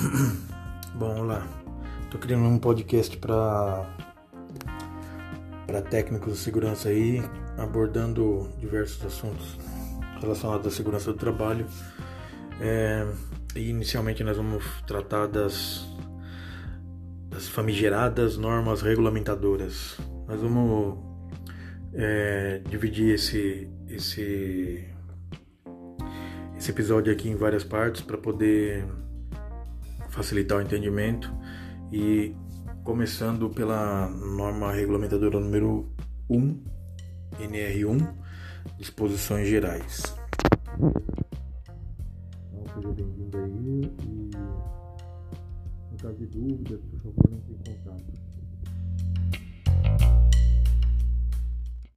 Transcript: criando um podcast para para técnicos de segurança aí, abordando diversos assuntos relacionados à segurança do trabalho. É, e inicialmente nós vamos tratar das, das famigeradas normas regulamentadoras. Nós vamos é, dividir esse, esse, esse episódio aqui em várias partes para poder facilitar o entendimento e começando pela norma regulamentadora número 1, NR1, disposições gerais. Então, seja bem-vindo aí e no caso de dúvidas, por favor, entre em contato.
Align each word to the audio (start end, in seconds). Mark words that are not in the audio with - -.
criando 2.18 2.44
um 2.44 2.58
podcast 2.58 3.16
para 3.18 3.86
para 5.66 5.82
técnicos 5.82 6.32
de 6.32 6.38
segurança 6.40 6.88
aí, 6.88 7.22
abordando 7.56 8.48
diversos 8.58 9.04
assuntos 9.06 9.56
relacionados 10.20 10.66
à 10.66 10.70
segurança 10.70 11.12
do 11.12 11.18
trabalho. 11.18 11.66
É, 12.60 13.06
e 13.54 13.70
inicialmente 13.70 14.24
nós 14.24 14.36
vamos 14.36 14.64
tratar 14.86 15.26
das, 15.28 15.86
das 17.28 17.46
famigeradas 17.46 18.36
normas 18.36 18.82
regulamentadoras. 18.82 19.96
Nós 20.26 20.40
vamos 20.40 20.98
é, 21.94 22.60
dividir 22.68 23.14
esse, 23.14 23.70
esse, 23.88 24.88
esse 26.56 26.70
episódio 26.70 27.12
aqui 27.12 27.28
em 27.28 27.36
várias 27.36 27.62
partes 27.62 28.02
para 28.02 28.18
poder 28.18 28.84
facilitar 30.10 30.58
o 30.58 30.62
entendimento 30.62 31.32
e 31.92 32.34
começando 32.84 33.48
pela 33.50 34.08
norma 34.08 34.72
regulamentadora 34.72 35.38
número 35.38 35.88
1, 36.28 36.62
NR1, 37.38 38.14
disposições 38.78 39.48
gerais. 39.48 40.02
Então, 42.52 42.64
seja 42.74 42.92
bem-vindo 42.92 43.38
aí 43.38 43.92
e 44.04 44.30
no 45.90 45.96
caso 45.98 46.16
de 46.16 46.26
dúvidas, 46.26 46.80
por 46.90 47.00
favor, 47.00 47.32
entre 47.32 47.52
em 47.52 47.58
contato. 47.58 48.39